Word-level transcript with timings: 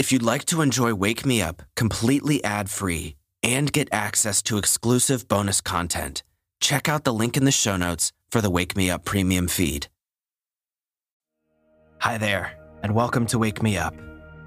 If 0.00 0.10
you'd 0.12 0.22
like 0.22 0.46
to 0.46 0.62
enjoy 0.62 0.94
Wake 0.94 1.26
Me 1.26 1.42
Up 1.42 1.62
completely 1.76 2.42
ad 2.42 2.70
free 2.70 3.16
and 3.42 3.70
get 3.70 3.86
access 3.92 4.40
to 4.44 4.56
exclusive 4.56 5.28
bonus 5.28 5.60
content, 5.60 6.22
check 6.58 6.88
out 6.88 7.04
the 7.04 7.12
link 7.12 7.36
in 7.36 7.44
the 7.44 7.52
show 7.52 7.76
notes 7.76 8.10
for 8.30 8.40
the 8.40 8.48
Wake 8.48 8.74
Me 8.74 8.90
Up 8.90 9.04
premium 9.04 9.46
feed. 9.46 9.88
Hi 11.98 12.16
there, 12.16 12.58
and 12.82 12.94
welcome 12.94 13.26
to 13.26 13.38
Wake 13.38 13.62
Me 13.62 13.76
Up. 13.76 13.94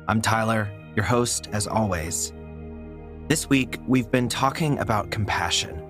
I'm 0.07 0.23
Tyler, 0.23 0.71
your 0.95 1.05
host, 1.05 1.49
as 1.51 1.67
always. 1.67 2.33
This 3.27 3.47
week, 3.47 3.77
we've 3.87 4.09
been 4.09 4.29
talking 4.29 4.79
about 4.79 5.11
compassion 5.11 5.83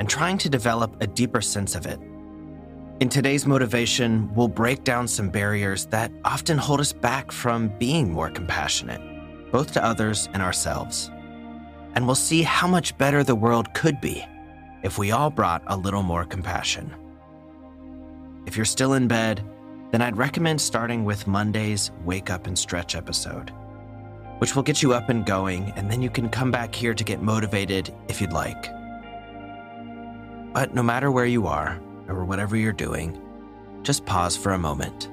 and 0.00 0.08
trying 0.08 0.36
to 0.38 0.50
develop 0.50 0.96
a 1.00 1.06
deeper 1.06 1.40
sense 1.40 1.76
of 1.76 1.86
it. 1.86 2.00
In 2.98 3.10
today's 3.10 3.44
motivation, 3.44 4.34
we'll 4.34 4.48
break 4.48 4.82
down 4.82 5.06
some 5.06 5.28
barriers 5.28 5.84
that 5.86 6.10
often 6.24 6.56
hold 6.56 6.80
us 6.80 6.94
back 6.94 7.30
from 7.30 7.68
being 7.78 8.10
more 8.10 8.30
compassionate, 8.30 9.02
both 9.52 9.74
to 9.74 9.84
others 9.84 10.30
and 10.32 10.42
ourselves. 10.42 11.10
And 11.94 12.06
we'll 12.06 12.14
see 12.14 12.40
how 12.40 12.66
much 12.66 12.96
better 12.96 13.22
the 13.22 13.34
world 13.34 13.74
could 13.74 14.00
be 14.00 14.24
if 14.82 14.96
we 14.96 15.10
all 15.10 15.28
brought 15.28 15.62
a 15.66 15.76
little 15.76 16.02
more 16.02 16.24
compassion. 16.24 16.90
If 18.46 18.56
you're 18.56 18.64
still 18.64 18.94
in 18.94 19.08
bed, 19.08 19.44
then 19.90 20.00
I'd 20.00 20.16
recommend 20.16 20.58
starting 20.58 21.04
with 21.04 21.26
Monday's 21.26 21.90
Wake 22.02 22.30
Up 22.30 22.46
and 22.46 22.58
Stretch 22.58 22.96
episode, 22.96 23.52
which 24.38 24.56
will 24.56 24.62
get 24.62 24.82
you 24.82 24.94
up 24.94 25.10
and 25.10 25.26
going, 25.26 25.70
and 25.76 25.90
then 25.90 26.00
you 26.00 26.08
can 26.08 26.30
come 26.30 26.50
back 26.50 26.74
here 26.74 26.94
to 26.94 27.04
get 27.04 27.20
motivated 27.20 27.92
if 28.08 28.22
you'd 28.22 28.32
like. 28.32 28.70
But 30.54 30.74
no 30.74 30.82
matter 30.82 31.10
where 31.10 31.26
you 31.26 31.46
are, 31.46 31.78
or 32.08 32.24
whatever 32.24 32.56
you're 32.56 32.72
doing, 32.72 33.20
just 33.82 34.06
pause 34.06 34.36
for 34.36 34.52
a 34.52 34.58
moment. 34.58 35.08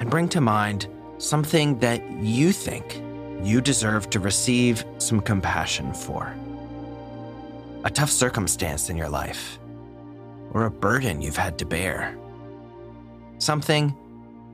And 0.00 0.10
bring 0.10 0.28
to 0.30 0.40
mind 0.40 0.88
something 1.18 1.78
that 1.78 2.02
you 2.20 2.52
think 2.52 3.02
you 3.42 3.60
deserve 3.60 4.10
to 4.10 4.20
receive 4.20 4.84
some 4.98 5.20
compassion 5.20 5.92
for. 5.92 6.34
A 7.84 7.90
tough 7.90 8.10
circumstance 8.10 8.90
in 8.90 8.96
your 8.96 9.08
life, 9.08 9.58
or 10.52 10.64
a 10.64 10.70
burden 10.70 11.22
you've 11.22 11.36
had 11.36 11.58
to 11.58 11.66
bear. 11.66 12.16
Something 13.38 13.94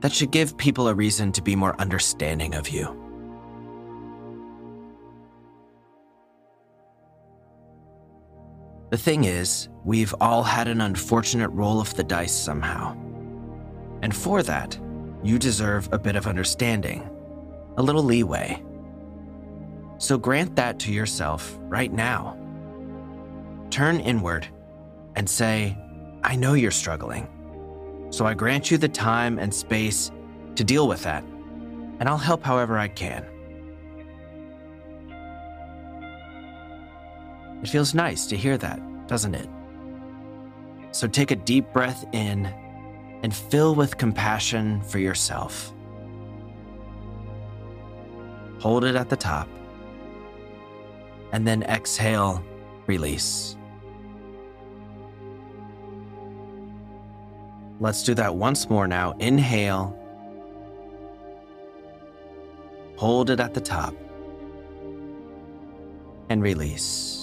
that 0.01 0.11
should 0.11 0.31
give 0.31 0.57
people 0.57 0.87
a 0.87 0.93
reason 0.93 1.31
to 1.31 1.41
be 1.41 1.55
more 1.55 1.79
understanding 1.79 2.55
of 2.55 2.69
you. 2.69 3.02
The 8.93 8.99
thing 8.99 9.23
is, 9.23 9.69
we've 9.83 10.13
all 10.21 10.43
had 10.43 10.67
an 10.67 10.79
unfortunate 10.79 11.49
roll 11.49 11.81
of 11.81 11.95
the 11.95 12.03
dice 12.03 12.31
somehow. 12.31 12.95
And 14.03 14.15
for 14.15 14.43
that, 14.43 14.77
you 15.23 15.39
deserve 15.39 15.89
a 15.91 15.97
bit 15.97 16.15
of 16.15 16.27
understanding, 16.27 17.09
a 17.77 17.81
little 17.81 18.03
leeway. 18.03 18.63
So 19.97 20.19
grant 20.19 20.55
that 20.57 20.77
to 20.81 20.93
yourself 20.93 21.57
right 21.61 21.91
now. 21.91 22.37
Turn 23.71 23.99
inward 23.99 24.47
and 25.15 25.27
say, 25.27 25.75
I 26.23 26.35
know 26.35 26.53
you're 26.53 26.69
struggling. 26.69 27.27
So 28.11 28.27
I 28.27 28.35
grant 28.35 28.69
you 28.69 28.77
the 28.77 28.89
time 28.89 29.39
and 29.39 29.51
space 29.51 30.11
to 30.53 30.63
deal 30.63 30.87
with 30.87 31.01
that, 31.01 31.23
and 31.99 32.03
I'll 32.07 32.15
help 32.19 32.43
however 32.43 32.77
I 32.77 32.89
can. 32.89 33.25
It 37.63 37.69
feels 37.69 37.93
nice 37.93 38.25
to 38.27 38.35
hear 38.35 38.57
that, 38.57 39.07
doesn't 39.07 39.35
it? 39.35 39.47
So 40.91 41.07
take 41.07 41.31
a 41.31 41.35
deep 41.35 41.71
breath 41.71 42.05
in 42.11 42.45
and 43.23 43.33
fill 43.33 43.73
with 43.73 43.97
compassion 43.97 44.81
for 44.81 44.99
yourself. 44.99 45.73
Hold 48.59 48.83
it 48.83 48.95
at 48.95 49.09
the 49.09 49.15
top. 49.15 49.47
And 51.31 51.47
then 51.47 51.63
exhale, 51.63 52.43
release. 52.85 53.55
Let's 57.79 58.03
do 58.03 58.13
that 58.15 58.35
once 58.35 58.69
more 58.69 58.87
now. 58.89 59.13
Inhale. 59.19 59.97
Hold 62.97 63.29
it 63.29 63.39
at 63.39 63.53
the 63.53 63.61
top. 63.61 63.95
And 66.29 66.43
release. 66.43 67.22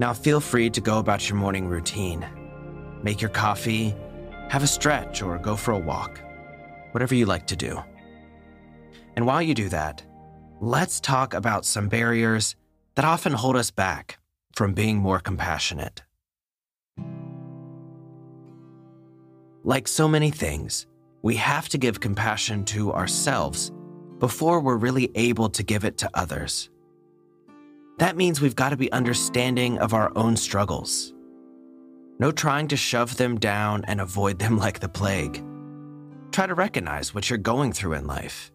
Now 0.00 0.14
feel 0.14 0.40
free 0.40 0.70
to 0.70 0.80
go 0.80 0.98
about 0.98 1.28
your 1.28 1.36
morning 1.36 1.68
routine. 1.68 2.26
Make 3.02 3.20
your 3.20 3.28
coffee, 3.28 3.94
have 4.48 4.62
a 4.62 4.66
stretch, 4.66 5.20
or 5.20 5.36
go 5.36 5.56
for 5.56 5.72
a 5.72 5.78
walk. 5.78 6.22
Whatever 6.92 7.14
you 7.14 7.26
like 7.26 7.46
to 7.48 7.56
do. 7.56 7.78
And 9.14 9.26
while 9.26 9.42
you 9.42 9.52
do 9.52 9.68
that, 9.68 10.02
let's 10.58 11.00
talk 11.00 11.34
about 11.34 11.66
some 11.66 11.90
barriers 11.90 12.56
that 12.94 13.04
often 13.04 13.34
hold 13.34 13.56
us 13.56 13.70
back 13.70 14.18
from 14.54 14.72
being 14.72 14.96
more 14.96 15.20
compassionate. 15.20 16.02
Like 19.64 19.86
so 19.86 20.08
many 20.08 20.30
things, 20.30 20.86
we 21.20 21.36
have 21.36 21.68
to 21.68 21.76
give 21.76 22.00
compassion 22.00 22.64
to 22.72 22.90
ourselves 22.94 23.70
before 24.18 24.60
we're 24.60 24.78
really 24.78 25.10
able 25.14 25.50
to 25.50 25.62
give 25.62 25.84
it 25.84 25.98
to 25.98 26.10
others. 26.14 26.69
That 28.00 28.16
means 28.16 28.40
we've 28.40 28.56
got 28.56 28.70
to 28.70 28.78
be 28.78 28.90
understanding 28.92 29.76
of 29.78 29.92
our 29.92 30.10
own 30.16 30.34
struggles. 30.34 31.12
No 32.18 32.32
trying 32.32 32.66
to 32.68 32.76
shove 32.76 33.18
them 33.18 33.38
down 33.38 33.84
and 33.84 34.00
avoid 34.00 34.38
them 34.38 34.56
like 34.64 34.80
the 34.80 34.88
plague. 34.88 35.44
Try 36.32 36.46
to 36.46 36.54
recognize 36.54 37.14
what 37.14 37.28
you're 37.28 37.38
going 37.38 37.74
through 37.74 37.92
in 37.92 38.06
life 38.06 38.50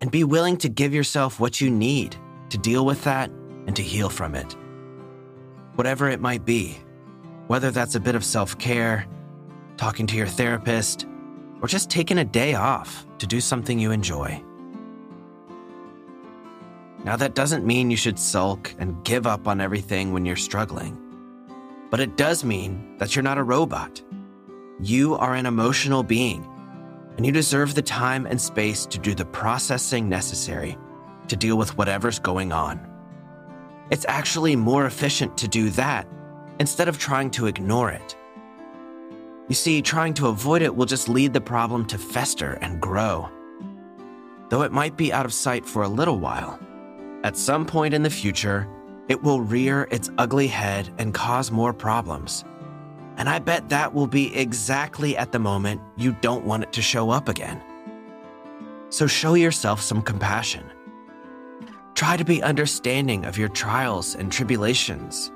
and 0.00 0.10
be 0.10 0.24
willing 0.24 0.56
to 0.56 0.68
give 0.68 0.92
yourself 0.92 1.38
what 1.38 1.60
you 1.60 1.70
need 1.70 2.16
to 2.50 2.58
deal 2.58 2.84
with 2.84 3.04
that 3.04 3.30
and 3.68 3.76
to 3.76 3.84
heal 3.84 4.08
from 4.08 4.34
it. 4.34 4.56
Whatever 5.76 6.08
it 6.08 6.20
might 6.20 6.44
be, 6.44 6.76
whether 7.46 7.70
that's 7.70 7.94
a 7.94 8.00
bit 8.00 8.16
of 8.16 8.24
self 8.24 8.58
care, 8.58 9.06
talking 9.76 10.08
to 10.08 10.16
your 10.16 10.26
therapist, 10.26 11.06
or 11.62 11.68
just 11.68 11.88
taking 11.88 12.18
a 12.18 12.24
day 12.24 12.54
off 12.54 13.06
to 13.18 13.28
do 13.28 13.40
something 13.40 13.78
you 13.78 13.92
enjoy. 13.92 14.42
Now, 17.06 17.14
that 17.14 17.36
doesn't 17.36 17.64
mean 17.64 17.88
you 17.88 17.96
should 17.96 18.18
sulk 18.18 18.74
and 18.80 19.04
give 19.04 19.28
up 19.28 19.46
on 19.46 19.60
everything 19.60 20.12
when 20.12 20.26
you're 20.26 20.34
struggling, 20.34 20.98
but 21.88 22.00
it 22.00 22.16
does 22.16 22.42
mean 22.42 22.98
that 22.98 23.14
you're 23.14 23.22
not 23.22 23.38
a 23.38 23.44
robot. 23.44 24.02
You 24.80 25.14
are 25.14 25.36
an 25.36 25.46
emotional 25.46 26.02
being, 26.02 26.44
and 27.16 27.24
you 27.24 27.30
deserve 27.30 27.76
the 27.76 27.80
time 27.80 28.26
and 28.26 28.40
space 28.40 28.86
to 28.86 28.98
do 28.98 29.14
the 29.14 29.24
processing 29.24 30.08
necessary 30.08 30.76
to 31.28 31.36
deal 31.36 31.56
with 31.56 31.78
whatever's 31.78 32.18
going 32.18 32.50
on. 32.50 32.84
It's 33.90 34.06
actually 34.08 34.56
more 34.56 34.86
efficient 34.86 35.38
to 35.38 35.46
do 35.46 35.70
that 35.70 36.08
instead 36.58 36.88
of 36.88 36.98
trying 36.98 37.30
to 37.30 37.46
ignore 37.46 37.92
it. 37.92 38.16
You 39.48 39.54
see, 39.54 39.80
trying 39.80 40.14
to 40.14 40.26
avoid 40.26 40.60
it 40.60 40.74
will 40.74 40.86
just 40.86 41.08
lead 41.08 41.32
the 41.32 41.40
problem 41.40 41.86
to 41.86 41.98
fester 41.98 42.54
and 42.54 42.80
grow. 42.80 43.30
Though 44.48 44.62
it 44.62 44.72
might 44.72 44.96
be 44.96 45.12
out 45.12 45.24
of 45.24 45.32
sight 45.32 45.64
for 45.64 45.84
a 45.84 45.88
little 45.88 46.18
while, 46.18 46.58
at 47.26 47.36
some 47.36 47.66
point 47.66 47.92
in 47.92 48.04
the 48.04 48.08
future, 48.08 48.68
it 49.08 49.20
will 49.20 49.40
rear 49.40 49.88
its 49.90 50.12
ugly 50.16 50.46
head 50.46 50.88
and 50.96 51.12
cause 51.12 51.50
more 51.50 51.72
problems. 51.72 52.44
And 53.16 53.28
I 53.28 53.40
bet 53.40 53.68
that 53.68 53.92
will 53.92 54.06
be 54.06 54.32
exactly 54.36 55.16
at 55.16 55.32
the 55.32 55.40
moment 55.40 55.80
you 55.96 56.12
don't 56.20 56.46
want 56.46 56.62
it 56.62 56.72
to 56.74 56.82
show 56.82 57.10
up 57.10 57.28
again. 57.28 57.60
So 58.90 59.08
show 59.08 59.34
yourself 59.34 59.80
some 59.80 60.02
compassion. 60.02 60.70
Try 61.94 62.16
to 62.16 62.24
be 62.24 62.44
understanding 62.44 63.24
of 63.24 63.36
your 63.36 63.48
trials 63.48 64.14
and 64.14 64.30
tribulations. 64.30 65.32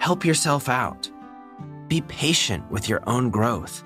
Help 0.00 0.26
yourself 0.26 0.68
out. 0.68 1.10
Be 1.88 2.02
patient 2.02 2.70
with 2.70 2.86
your 2.86 3.02
own 3.06 3.30
growth. 3.30 3.82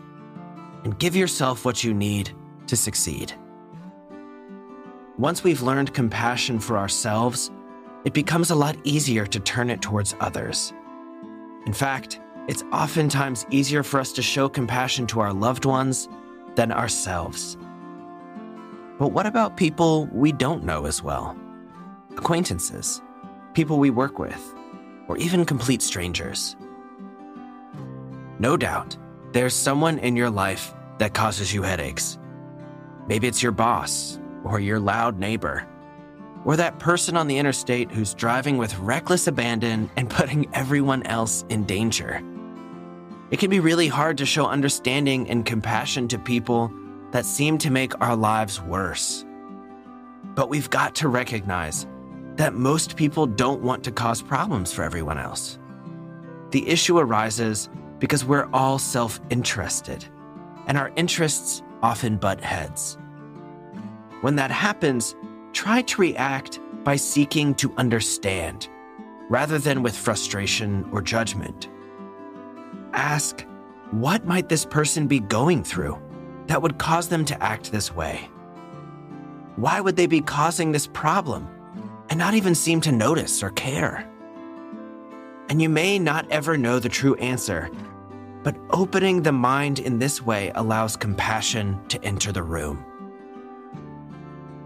And 0.83 0.99
give 0.99 1.15
yourself 1.15 1.65
what 1.65 1.85
you 1.85 1.95
need 1.95 2.33
to 2.67 2.75
succeed. 2.77 3.33
Once 5.19 5.43
we've 5.43 5.63
learned 5.63 5.93
compassion 5.93 6.61
for 6.61 6.79
ourselves, 6.79 7.51
it 8.05 8.15
becomes 8.15 8.53
a 8.53 8.55
lot 8.55 8.77
easier 8.85 9.27
to 9.27 9.41
turn 9.41 9.69
it 9.69 9.83
towards 9.83 10.15
others. 10.21 10.73
In 11.67 11.73
fact, 11.73 12.21
it's 12.47 12.63
oftentimes 12.73 13.45
easier 13.51 13.83
for 13.83 13.99
us 13.99 14.13
to 14.13 14.23
show 14.23 14.49
compassion 14.49 15.09
to 15.09 15.19
our 15.19 15.33
loved 15.33 15.65
ones 15.65 16.09
than 16.55 16.71
ourselves. 16.71 17.59
But 19.01 19.09
what 19.09 19.27
about 19.27 19.57
people 19.57 20.07
we 20.13 20.31
don't 20.31 20.63
know 20.63 20.87
as 20.87 21.03
well? 21.03 21.37
Acquaintances, 22.17 23.03
people 23.55 23.81
we 23.81 23.91
work 23.91 24.21
with, 24.21 24.55
or 25.09 25.17
even 25.17 25.45
complete 25.45 25.83
strangers? 25.83 26.55
No 28.39 28.57
doubt, 28.57 28.97
there's 29.33 29.55
someone 29.55 29.99
in 29.99 30.15
your 30.15 30.31
life 30.31 30.73
that 30.99 31.13
causes 31.13 31.53
you 31.53 31.63
headaches. 31.63 32.19
Maybe 33.09 33.27
it's 33.27 33.43
your 33.43 33.53
boss 33.53 34.18
or 34.45 34.61
your 34.61 34.81
loud 34.81 35.19
neighbor, 35.19 35.67
or 36.45 36.57
that 36.57 36.79
person 36.79 37.17
on 37.17 37.27
the 37.27 37.39
interstate 37.39 37.91
who's 37.91 38.15
driving 38.15 38.57
with 38.59 38.79
reckless 38.79 39.27
abandon 39.27 39.91
and 39.97 40.11
putting 40.19 40.53
everyone 40.55 41.03
else 41.05 41.45
in 41.49 41.65
danger. 41.65 42.23
It 43.31 43.39
can 43.39 43.51
be 43.51 43.61
really 43.61 43.89
hard 43.89 44.19
to 44.19 44.27
show 44.27 44.47
understanding 44.47 45.29
and 45.29 45.45
compassion 45.45 46.09
to 46.09 46.19
people 46.19 46.73
that 47.11 47.27
seem 47.27 47.59
to 47.59 47.71
make 47.71 48.01
our 48.01 48.17
lives 48.17 48.61
worse. 48.63 49.25
But 50.35 50.49
we've 50.49 50.71
got 50.71 50.95
to 50.97 51.09
recognize 51.09 51.87
that 52.37 52.55
most 52.55 52.97
people 52.97 53.27
don't 53.27 53.61
want 53.61 53.85
to 53.85 53.91
cause 53.91 54.23
problems 54.23 54.73
for 54.73 54.83
everyone 54.83 55.19
else. 55.19 55.59
The 56.51 56.67
issue 56.69 56.99
arises 56.99 57.69
because 57.99 58.25
we're 58.25 58.49
all 58.53 58.79
self 58.79 59.21
interested, 59.29 60.05
and 60.67 60.79
our 60.79 60.93
interests 60.97 61.63
often 61.83 62.17
butt 62.17 62.41
heads. 62.41 62.97
When 64.21 64.37
that 64.37 64.51
happens, 64.51 65.15
try 65.53 65.83
to 65.83 66.01
react 66.01 66.61
by 66.85 66.97
seeking 66.97 67.55
to 67.57 67.73
understand 67.77 68.69
rather 69.29 69.59
than 69.59 69.83
with 69.83 69.97
frustration 69.97 70.89
or 70.91 71.03
judgment. 71.03 71.69
Ask, 72.93 73.47
what 73.91 74.27
might 74.27 74.49
this 74.49 74.65
person 74.65 75.07
be 75.07 75.21
going 75.21 75.63
through 75.63 76.01
that 76.47 76.63
would 76.63 76.79
cause 76.79 77.09
them 77.09 77.25
to 77.27 77.43
act 77.43 77.71
this 77.71 77.95
way? 77.95 78.29
Why 79.57 79.81
would 79.81 79.97
they 79.97 80.07
be 80.07 80.21
causing 80.21 80.73
this 80.73 80.87
problem 80.87 81.49
and 82.09 82.19
not 82.19 82.35
even 82.35 82.55
seem 82.55 82.81
to 82.83 82.93
notice 82.93 83.43
or 83.43 83.51
care? 83.51 84.11
And 85.49 85.61
you 85.61 85.69
may 85.69 85.99
not 85.99 86.31
ever 86.31 86.57
know 86.57 86.79
the 86.79 86.89
true 86.89 87.15
answer, 87.17 87.71
but 88.43 88.57
opening 88.71 89.23
the 89.23 89.33
mind 89.33 89.79
in 89.79 89.99
this 89.99 90.23
way 90.23 90.53
allows 90.55 90.97
compassion 90.97 91.81
to 91.89 92.03
enter 92.03 92.33
the 92.33 92.43
room. 92.43 92.85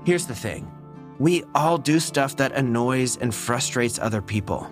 Here's 0.04 0.26
the 0.26 0.34
thing 0.34 0.70
we 1.18 1.44
all 1.54 1.78
do 1.78 2.00
stuff 2.00 2.36
that 2.36 2.52
annoys 2.52 3.16
and 3.16 3.32
frustrates 3.34 3.98
other 3.98 4.20
people. 4.20 4.68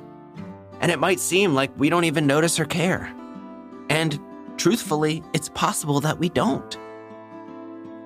And 0.80 0.90
it 0.90 0.98
might 0.98 1.20
seem 1.20 1.54
like 1.54 1.70
we 1.78 1.90
don't 1.90 2.04
even 2.04 2.26
notice 2.26 2.58
or 2.58 2.64
care. 2.64 3.14
And 3.88 4.18
truthfully, 4.56 5.22
it's 5.32 5.50
possible 5.50 6.00
that 6.00 6.18
we 6.18 6.28
don't. 6.30 6.76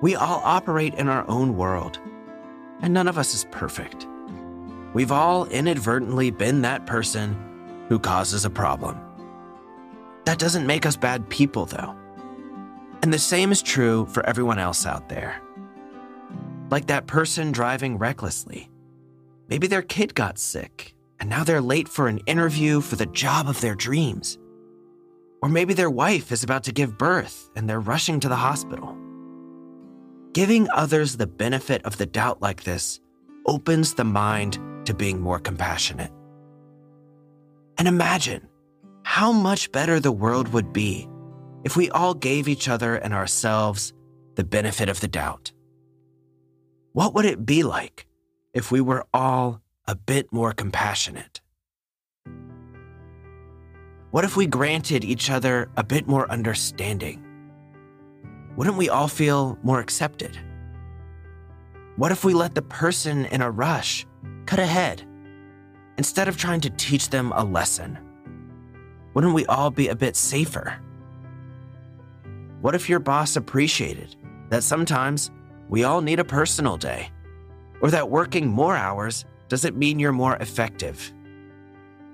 We 0.01 0.15
all 0.15 0.41
operate 0.43 0.93
in 0.95 1.07
our 1.07 1.27
own 1.29 1.55
world, 1.55 1.99
and 2.81 2.93
none 2.93 3.07
of 3.07 3.17
us 3.17 3.33
is 3.33 3.47
perfect. 3.49 4.05
We've 4.93 5.11
all 5.11 5.45
inadvertently 5.45 6.31
been 6.31 6.61
that 6.61 6.85
person 6.85 7.35
who 7.89 7.97
causes 7.97 8.45
a 8.45 8.49
problem. 8.49 8.99
That 10.25 10.37
doesn't 10.37 10.67
make 10.67 10.85
us 10.85 10.97
bad 10.97 11.29
people, 11.29 11.65
though. 11.65 11.95
And 13.01 13.13
the 13.13 13.19
same 13.19 13.51
is 13.51 13.61
true 13.61 14.05
for 14.07 14.25
everyone 14.25 14.59
else 14.59 14.85
out 14.85 15.09
there. 15.09 15.41
Like 16.69 16.87
that 16.87 17.07
person 17.07 17.51
driving 17.51 17.97
recklessly. 17.97 18.69
Maybe 19.47 19.67
their 19.67 19.83
kid 19.83 20.15
got 20.15 20.39
sick, 20.39 20.95
and 21.19 21.29
now 21.29 21.43
they're 21.43 21.61
late 21.61 21.87
for 21.87 22.07
an 22.07 22.19
interview 22.25 22.81
for 22.81 22.95
the 22.95 23.05
job 23.05 23.47
of 23.47 23.61
their 23.61 23.75
dreams. 23.75 24.37
Or 25.41 25.49
maybe 25.49 25.73
their 25.73 25.89
wife 25.89 26.31
is 26.31 26.43
about 26.43 26.63
to 26.63 26.71
give 26.71 26.97
birth 26.97 27.49
and 27.55 27.69
they're 27.69 27.79
rushing 27.79 28.19
to 28.19 28.29
the 28.29 28.35
hospital. 28.35 28.97
Giving 30.33 30.67
others 30.71 31.15
the 31.15 31.27
benefit 31.27 31.85
of 31.85 31.97
the 31.97 32.05
doubt 32.07 32.41
like 32.41 32.63
this 32.63 32.99
opens 33.45 33.93
the 33.93 34.03
mind 34.03 34.59
to 34.85 34.93
being 34.93 35.21
more 35.21 35.39
compassionate. 35.39 36.11
And 37.77 37.87
imagine 37.87 38.47
how 39.03 39.31
much 39.31 39.71
better 39.71 39.99
the 39.99 40.11
world 40.11 40.51
would 40.51 40.73
be 40.73 41.07
if 41.63 41.77
we 41.77 41.89
all 41.91 42.13
gave 42.13 42.47
each 42.47 42.67
other 42.67 42.95
and 42.95 43.13
ourselves 43.13 43.93
the 44.35 44.43
benefit 44.43 44.89
of 44.89 44.99
the 44.99 45.07
doubt. 45.07 45.51
What 46.95 47.13
would 47.13 47.25
it 47.25 47.45
be 47.45 47.63
like 47.63 48.07
if 48.53 48.71
we 48.71 48.79
were 48.79 49.05
all 49.13 49.61
a 49.85 49.95
bit 49.95 50.31
more 50.31 50.53
compassionate? 50.53 51.41
What 54.11 54.23
if 54.23 54.37
we 54.37 54.47
granted 54.47 55.03
each 55.03 55.29
other 55.29 55.69
a 55.75 55.83
bit 55.83 56.07
more 56.07 56.31
understanding? 56.31 57.21
Wouldn't 58.55 58.77
we 58.77 58.87
all 58.87 59.09
feel 59.09 59.59
more 59.61 59.81
accepted? 59.81 60.39
What 61.97 62.13
if 62.13 62.23
we 62.23 62.33
let 62.33 62.55
the 62.55 62.61
person 62.61 63.25
in 63.25 63.41
a 63.41 63.51
rush 63.51 64.07
cut 64.45 64.59
ahead 64.59 65.03
instead 65.97 66.29
of 66.29 66.37
trying 66.37 66.61
to 66.61 66.69
teach 66.69 67.09
them 67.09 67.33
a 67.33 67.43
lesson? 67.43 67.99
Wouldn't 69.13 69.33
we 69.33 69.45
all 69.47 69.69
be 69.69 69.89
a 69.89 69.97
bit 69.97 70.15
safer? 70.15 70.81
What 72.61 72.73
if 72.73 72.87
your 72.87 72.99
boss 72.99 73.35
appreciated 73.35 74.15
that 74.47 74.63
sometimes 74.63 75.29
we 75.69 75.83
all 75.83 76.01
need 76.01 76.19
a 76.19 76.25
personal 76.25 76.77
day, 76.77 77.09
or 77.81 77.91
that 77.91 78.09
working 78.09 78.47
more 78.47 78.75
hours 78.75 79.25
doesn't 79.49 79.77
mean 79.77 79.99
you're 79.99 80.11
more 80.11 80.35
effective? 80.37 81.11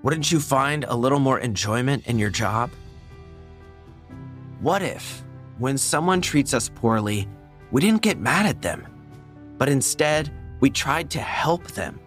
Wouldn't 0.04 0.32
you 0.32 0.40
find 0.40 0.84
a 0.86 0.96
little 0.96 1.20
more 1.20 1.40
enjoyment 1.40 2.08
in 2.08 2.18
your 2.18 2.30
job? 2.30 2.72
What 4.60 4.82
if, 4.82 5.24
when 5.58 5.78
someone 5.78 6.22
treats 6.22 6.54
us 6.54 6.70
poorly, 6.70 7.28
we 7.72 7.82
didn't 7.82 8.02
get 8.02 8.20
mad 8.20 8.46
at 8.46 8.62
them, 8.62 8.86
but 9.58 9.70
instead 9.70 10.32
we 10.60 10.70
tried 10.70 11.10
to 11.12 11.20
help 11.20 11.68
them 11.72 12.00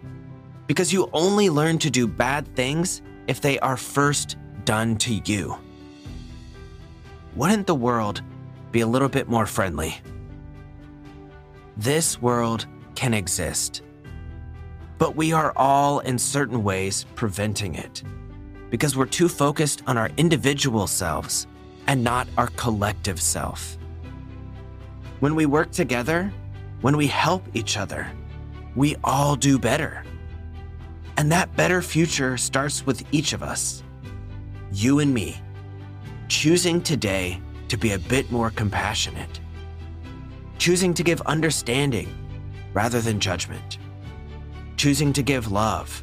because 0.67 0.91
you 0.91 1.09
only 1.13 1.49
learn 1.49 1.77
to 1.79 1.89
do 1.89 2.07
bad 2.07 2.47
things 2.55 3.01
if 3.27 3.41
they 3.41 3.59
are 3.59 3.77
first 3.77 4.37
done 4.63 4.97
to 4.97 5.13
you. 5.25 5.57
Wouldn't 7.35 7.67
the 7.67 7.75
world 7.75 8.21
be 8.71 8.81
a 8.81 8.87
little 8.87 9.09
bit 9.09 9.27
more 9.27 9.45
friendly? 9.45 9.99
This 11.77 12.21
world 12.21 12.67
can 12.95 13.13
exist, 13.13 13.81
but 14.97 15.17
we 15.17 15.33
are 15.33 15.51
all 15.57 15.99
in 15.99 16.17
certain 16.17 16.63
ways 16.63 17.05
preventing 17.15 17.75
it 17.75 18.01
because 18.69 18.95
we're 18.95 19.05
too 19.05 19.27
focused 19.27 19.83
on 19.85 19.97
our 19.97 20.09
individual 20.15 20.87
selves 20.87 21.47
and 21.87 22.01
not 22.01 22.27
our 22.37 22.47
collective 22.55 23.21
self. 23.21 23.77
When 25.19 25.35
we 25.35 25.45
work 25.45 25.71
together, 25.71 26.31
when 26.79 26.95
we 26.95 27.07
help 27.07 27.43
each 27.53 27.77
other, 27.77 28.09
we 28.75 28.95
all 29.03 29.35
do 29.35 29.59
better. 29.59 30.03
And 31.17 31.29
that 31.31 31.55
better 31.57 31.81
future 31.81 32.37
starts 32.37 32.85
with 32.85 33.03
each 33.11 33.33
of 33.33 33.43
us, 33.43 33.83
you 34.71 34.99
and 34.99 35.13
me, 35.13 35.41
choosing 36.29 36.81
today 36.81 37.41
to 37.67 37.77
be 37.77 37.91
a 37.91 37.99
bit 37.99 38.31
more 38.31 38.49
compassionate, 38.49 39.41
choosing 40.57 40.93
to 40.93 41.03
give 41.03 41.21
understanding 41.21 42.09
rather 42.73 43.01
than 43.01 43.19
judgment, 43.19 43.77
choosing 44.77 45.13
to 45.13 45.23
give 45.23 45.51
love 45.51 46.01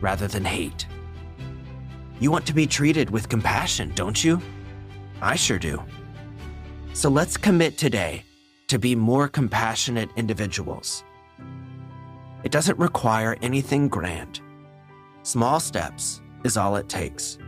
rather 0.00 0.26
than 0.26 0.44
hate. 0.44 0.86
You 2.18 2.30
want 2.30 2.46
to 2.46 2.54
be 2.54 2.66
treated 2.66 3.10
with 3.10 3.28
compassion, 3.28 3.92
don't 3.94 4.22
you? 4.22 4.40
I 5.22 5.36
sure 5.36 5.58
do. 5.58 5.82
So 6.92 7.08
let's 7.08 7.36
commit 7.36 7.78
today 7.78 8.24
to 8.68 8.78
be 8.78 8.94
more 8.94 9.28
compassionate 9.28 10.10
individuals 10.16 11.04
it 12.42 12.52
doesn't 12.52 12.78
require 12.78 13.36
anything 13.42 13.88
grand. 13.88 14.40
Small 15.22 15.60
steps 15.60 16.22
is 16.44 16.56
all 16.56 16.76
it 16.76 16.88
takes. 16.88 17.38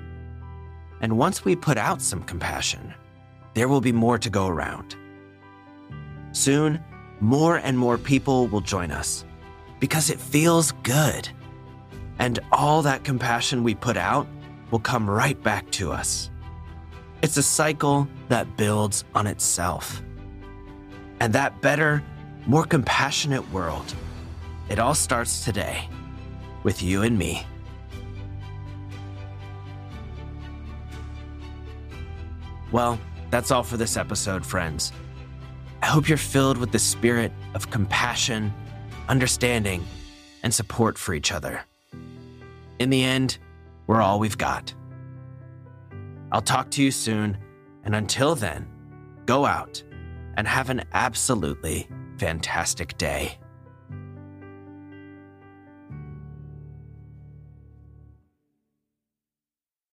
And 1.01 1.17
once 1.17 1.45
we 1.45 1.57
put 1.57 1.79
out 1.79 2.03
some 2.03 2.23
compassion, 2.23 2.93
there 3.55 3.69
will 3.69 3.81
be 3.81 3.93
more 3.93 4.19
to 4.19 4.29
go 4.29 4.47
around. 4.47 4.97
Soon, 6.33 6.83
more 7.21 7.57
and 7.57 7.79
more 7.79 7.97
people 7.97 8.49
will 8.49 8.61
join 8.61 8.91
us 8.91 9.25
because 9.81 10.11
it 10.11 10.21
feels 10.21 10.73
good. 10.83 11.29
And 12.19 12.39
all 12.51 12.83
that 12.83 13.05
compassion 13.05 13.63
we 13.63 13.75
put 13.75 13.97
out 13.97 14.27
will 14.71 14.81
come 14.81 15.09
right 15.09 15.41
back 15.43 15.71
to 15.73 15.93
us. 15.93 16.31
It's 17.23 17.37
a 17.37 17.43
cycle 17.43 18.09
that 18.29 18.57
builds 18.57 19.05
on 19.15 19.27
itself. 19.27 20.03
And 21.21 21.33
that 21.33 21.61
better, 21.61 22.03
more 22.47 22.65
compassionate 22.65 23.49
world 23.53 23.95
it 24.73 24.79
all 24.79 24.95
starts 24.95 25.45
today 25.45 25.87
with 26.63 26.83
you 26.83 27.03
and 27.03 27.19
me. 27.19 27.45
Well, 32.71 32.99
that's 33.31 33.51
all 33.51 33.65
for 33.65 33.77
this 33.77 33.99
episode, 33.99 34.47
friends. 34.47 34.93
I 35.93 35.95
hope 35.95 36.09
you're 36.09 36.17
filled 36.17 36.57
with 36.57 36.73
the 36.73 36.79
spirit 36.79 37.31
of 37.53 37.71
compassion, 37.71 38.51
understanding, 39.11 39.85
and 40.43 40.55
support 40.55 40.97
for 40.97 41.13
each 41.13 41.31
other. 41.31 41.67
In 42.79 42.89
the 42.89 43.05
end, 43.05 43.37
we're 43.87 44.01
all 44.01 44.19
we've 44.19 44.39
got. 44.39 44.73
I'll 46.33 46.41
talk 46.41 46.71
to 46.71 46.83
you 46.83 46.91
soon, 46.91 47.37
and 47.85 47.95
until 47.95 48.35
then, 48.35 48.67
go 49.27 49.45
out 49.45 49.83
and 50.39 50.49
have 50.49 50.71
an 50.71 50.83
absolutely 50.95 51.87
fantastic 52.17 52.97
day. 52.97 53.37